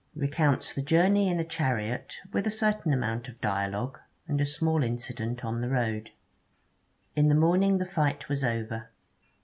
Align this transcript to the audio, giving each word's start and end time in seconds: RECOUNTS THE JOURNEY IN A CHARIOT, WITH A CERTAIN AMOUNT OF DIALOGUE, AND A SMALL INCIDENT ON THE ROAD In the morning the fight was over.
RECOUNTS 0.15 0.73
THE 0.73 0.81
JOURNEY 0.81 1.27
IN 1.29 1.39
A 1.39 1.45
CHARIOT, 1.45 2.15
WITH 2.33 2.47
A 2.47 2.49
CERTAIN 2.49 2.91
AMOUNT 2.91 3.27
OF 3.29 3.39
DIALOGUE, 3.39 3.99
AND 4.27 4.41
A 4.41 4.47
SMALL 4.47 4.81
INCIDENT 4.81 5.45
ON 5.45 5.61
THE 5.61 5.69
ROAD 5.69 6.09
In 7.15 7.27
the 7.27 7.35
morning 7.35 7.77
the 7.77 7.85
fight 7.85 8.27
was 8.27 8.43
over. 8.43 8.89